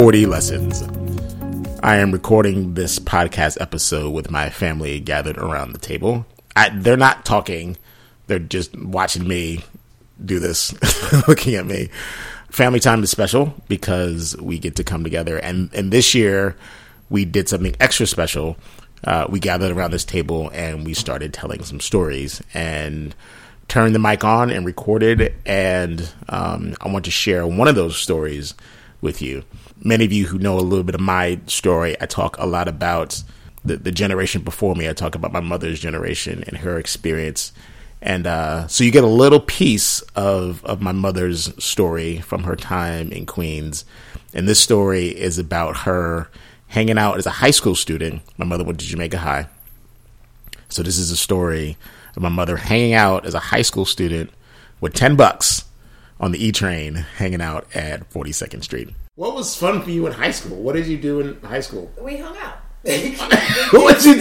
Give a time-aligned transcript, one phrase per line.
[0.00, 0.82] 40 lessons.
[1.82, 6.24] I am recording this podcast episode with my family gathered around the table.
[6.56, 7.76] I, they're not talking,
[8.26, 9.62] they're just watching me
[10.24, 10.72] do this,
[11.28, 11.90] looking at me.
[12.48, 15.36] Family time is special because we get to come together.
[15.36, 16.56] And, and this year,
[17.10, 18.56] we did something extra special.
[19.04, 23.14] Uh, we gathered around this table and we started telling some stories and
[23.68, 25.34] turned the mic on and recorded.
[25.44, 28.54] And um, I want to share one of those stories
[29.00, 29.44] with you.
[29.82, 32.68] Many of you who know a little bit of my story, I talk a lot
[32.68, 33.22] about
[33.64, 34.88] the, the generation before me.
[34.88, 37.52] I talk about my mother's generation and her experience.
[38.02, 42.56] And uh, so you get a little piece of, of my mother's story from her
[42.56, 43.84] time in Queens.
[44.32, 46.30] And this story is about her
[46.68, 48.22] hanging out as a high school student.
[48.38, 49.48] My mother went to Jamaica High.
[50.68, 51.76] So this is a story
[52.16, 54.30] of my mother hanging out as a high school student
[54.80, 55.64] with 10 bucks
[56.20, 58.90] on the E train hanging out at 42nd Street.
[59.16, 60.56] What was fun for you in high school?
[60.62, 61.90] What did you do in high school?
[62.00, 62.58] We hung out.
[63.72, 64.18] what you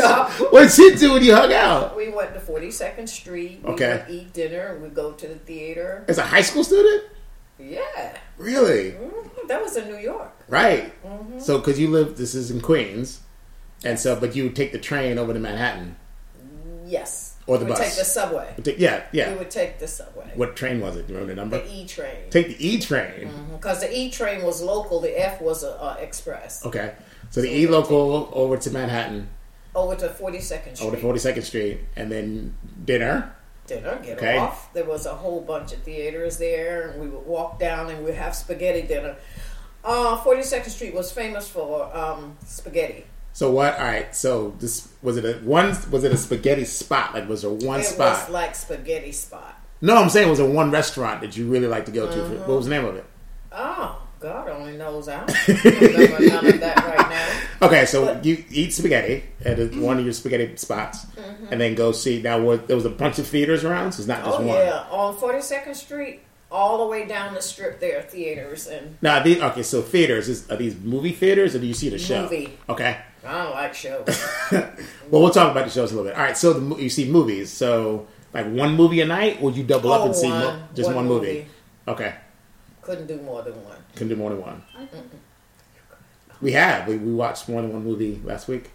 [0.52, 1.95] what did you do when you hung out?
[1.95, 3.61] We went to 42nd Street.
[3.64, 4.03] We Okay.
[4.08, 4.78] would eat dinner.
[4.81, 6.03] We go to the theater.
[6.08, 7.03] As a high school student?
[7.58, 8.17] Yeah.
[8.38, 8.91] Really?
[8.91, 9.47] Mhm.
[9.47, 10.34] That was in New York.
[10.47, 10.94] Right.
[11.06, 11.39] Mm-hmm.
[11.39, 13.22] So, because you live, this is in Queens,
[13.84, 15.95] and so, but you would take the train over to Manhattan.
[16.86, 17.28] Yes.
[17.50, 17.80] Or the we bus.
[17.80, 18.53] take the subway.
[18.64, 19.31] Take- yeah, yeah.
[19.31, 20.31] We would take the subway.
[20.36, 21.08] What train was it?
[21.08, 21.58] Do you remember the number?
[21.67, 22.30] The E train.
[22.30, 23.31] Take the E train.
[23.52, 26.66] Because the E train was local, the F was a, a express.
[26.66, 26.94] Okay.
[27.31, 29.30] So the E local over to Manhattan,
[29.75, 30.81] Over to 42nd Street.
[30.88, 33.33] over to 42nd Street, and then dinner.
[33.67, 34.38] dinner, get Okay.
[34.38, 34.73] off.
[34.73, 38.16] There was a whole bunch of theaters there, and we would walk down and we'd
[38.16, 39.16] have spaghetti dinner.
[39.84, 43.06] Uh, 42nd Street was famous for um, spaghetti.
[43.39, 43.79] So what?
[43.79, 44.13] All right.
[44.13, 45.67] So this was it a one?
[45.91, 47.13] Was it a spaghetti spot?
[47.13, 48.23] Like was there one it spot?
[48.25, 49.57] was like spaghetti spot.
[49.79, 52.17] no, I'm saying it was there one restaurant that you really like to go to?
[52.17, 52.33] Mm-hmm.
[52.33, 53.05] For, what was the name of it?
[53.53, 55.07] Oh, God only knows.
[55.07, 57.66] I don't remember none of that right now.
[57.66, 61.05] Okay, so But- you eat spaghetti at a, one of your spaghetti spots,
[61.49, 62.22] and then go see.
[62.22, 64.57] Now, what, there was a bunch of theaters around, so it's not just Oh, one.
[64.57, 64.85] yeah.
[64.91, 66.19] On 42nd Street,
[66.51, 70.27] all the way down the strip, there are theaters and Now, these okay, so theaters
[70.29, 72.23] is, are these movie theaters, or do you see the show?
[72.23, 72.57] Movie.
[72.67, 72.97] Okay.
[73.25, 74.07] I don't like shows.
[75.11, 76.15] Well, we'll talk about the shows a little bit.
[76.17, 77.51] All right, so the, you see movies.
[77.51, 80.87] So, like one movie a night, or you double up Oh, and see mo- just
[80.87, 81.27] one, One movie?
[81.27, 81.47] movie.
[81.87, 82.13] Okay,
[82.83, 83.77] Couldn't do more than one.
[83.95, 84.61] can do more than one.
[86.41, 86.87] We have.
[86.87, 88.69] We, we watched more than one movie last week.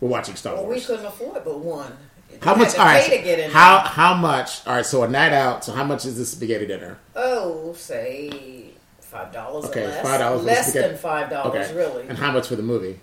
[0.00, 1.96] We're watching Star Well, we couldn't afford but one.
[2.42, 2.76] How much?
[2.76, 3.04] All right.
[3.04, 4.66] to get in how how much?
[4.66, 4.86] All right.
[4.86, 5.64] So a night out.
[5.64, 6.98] So how much is this spaghetti dinner?
[7.16, 10.04] Oh, say five dollars Okay, or less.
[10.20, 11.76] $5 less than five dollars, Okay.
[11.76, 12.08] really.
[12.08, 13.00] And how much for the movie?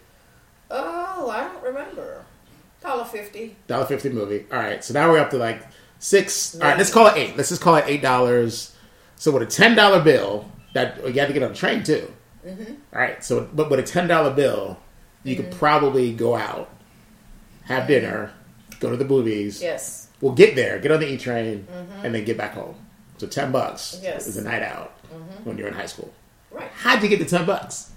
[0.72, 2.24] Oh, I don't remember.
[2.82, 3.56] Dollar fifty.
[3.68, 4.46] Dollar fifty movie.
[4.52, 4.84] All right.
[4.84, 5.62] So now we're up to like
[6.00, 6.56] six.
[6.56, 6.78] All right.
[6.78, 7.36] Let's call it eight.
[7.38, 8.76] Let's just call it eight dollars.
[9.16, 12.12] So with a ten dollar bill, that you have to get on the train too.
[12.46, 12.74] Mm-hmm.
[12.94, 13.24] All right.
[13.24, 14.78] So but with a ten dollar bill,
[15.24, 16.70] you could probably go out,
[17.64, 18.32] have dinner,
[18.80, 19.62] go to the movies.
[19.62, 20.08] Yes.
[20.22, 21.68] We'll get there, get on the E train,
[22.04, 22.76] and then get back home.
[23.18, 24.06] So ten bucks Mm-hmm.
[24.06, 24.22] Yes.
[24.24, 24.30] Mm-hmm.
[24.30, 24.92] is a night out
[25.44, 26.12] when you're in high school.
[26.52, 26.70] Right.
[26.76, 27.92] How'd you get the ten bucks?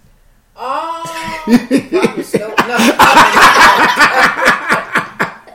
[0.60, 1.02] Oh,
[1.44, 2.74] probably no.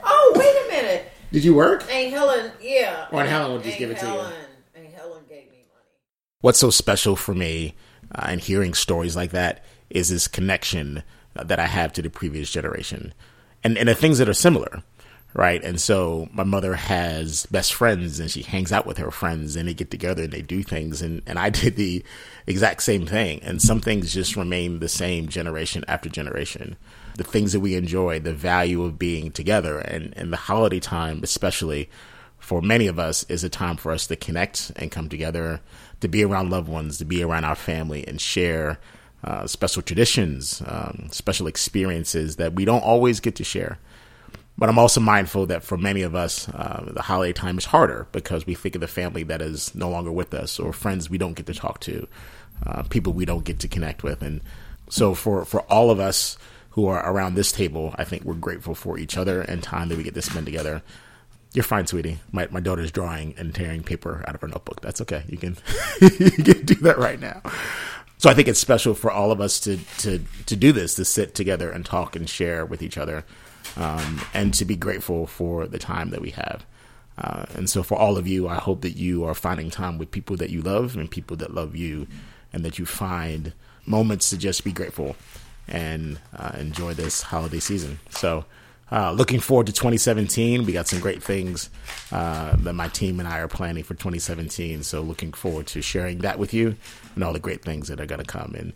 [0.06, 1.11] oh, wait a minute.
[1.31, 1.84] Did you work?
[1.91, 3.07] Aunt Helen, yeah.
[3.11, 4.11] Or Aunt Helen would just Aunt give it to you.
[4.11, 4.34] Helen,
[4.75, 5.85] Aunt Helen gave me money.
[6.41, 7.75] what's so special for me
[8.16, 11.03] uh, in hearing stories like that is this connection
[11.35, 13.13] that I have to the previous generation
[13.63, 14.84] and, and the things that are similar.
[15.36, 15.64] Right.
[15.64, 19.68] And so my mother has best friends and she hangs out with her friends and
[19.68, 21.02] they get together and they do things.
[21.02, 22.04] And, and I did the
[22.46, 23.42] exact same thing.
[23.42, 26.78] And some things just remain the same generation after generation.
[27.16, 31.22] The things that we enjoy, the value of being together and, and the holiday time,
[31.24, 31.90] especially
[32.44, 35.62] for many of us is a time for us to connect and come together,
[36.02, 38.80] to be around loved ones, to be around our family, and share
[39.24, 43.80] uh, special traditions, um, special experiences that we don't always get to share.
[44.58, 48.08] But I'm also mindful that for many of us, uh, the holiday time is harder
[48.11, 51.17] because we think of the family that is no longer with us, or friends we
[51.17, 52.08] don't get to talk to,
[52.66, 54.41] uh, people we don't get to connect with, and
[54.90, 56.38] so for for all of us
[56.72, 59.97] who are around this table, I think we're grateful for each other and time that
[59.97, 60.82] we get to spend together.
[61.53, 62.20] You're fine, sweetie.
[62.32, 64.82] My my daughter's drawing and tearing paper out of her notebook.
[64.82, 65.23] That's okay.
[65.28, 65.58] You can
[66.02, 67.41] you can do that right now.
[68.18, 71.06] So I think it's special for all of us to to to do this, to
[71.06, 73.26] sit together and talk and share with each other,
[73.76, 76.66] um, and to be grateful for the time that we have.
[77.18, 80.10] Uh, and so for all of you, I hope that you are finding time with
[80.10, 82.08] people that you love and people that love you,
[82.52, 83.54] and that you find
[83.86, 85.16] moments to just be grateful
[85.68, 88.00] and uh, enjoy this holiday season.
[88.10, 88.46] So.
[88.93, 90.66] Uh, looking forward to 2017.
[90.66, 91.72] We got some great things
[92.11, 94.84] uh, that my team and I are planning for 2017.
[94.84, 96.75] So looking forward to sharing that with you
[97.16, 98.53] and all the great things that are going to come.
[98.55, 98.73] And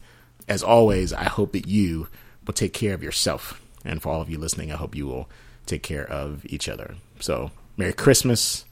[0.48, 2.08] as always, I hope that you
[2.48, 3.62] will take care of yourself.
[3.86, 5.30] And for all of you listening, I hope you will
[5.68, 6.96] take care of each other.
[7.20, 8.66] So, Merry Christmas,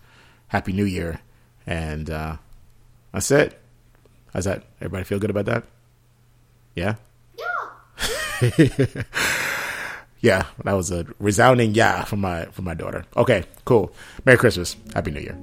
[0.47, 1.19] Happy New Year,
[1.67, 2.37] and uh,
[3.11, 3.61] that's it.
[4.33, 4.63] How's that?
[4.81, 5.63] Everybody feel good about that?
[6.73, 6.95] Yeah?
[8.41, 9.03] Yeah.
[10.25, 13.05] yeah, that was a resounding yeah from my from my daughter.
[13.15, 13.93] Okay, cool.
[14.25, 14.75] Merry Christmas.
[14.95, 15.37] Happy New Year.